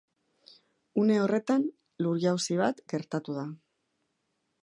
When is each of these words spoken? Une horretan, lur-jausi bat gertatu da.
Une 1.01 1.17
horretan, 1.25 1.67
lur-jausi 2.05 2.59
bat 2.63 2.83
gertatu 2.95 3.39
da. 3.41 3.47